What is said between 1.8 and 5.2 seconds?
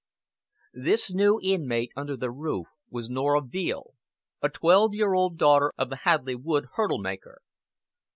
under their roof was Norah Veale, a twelve year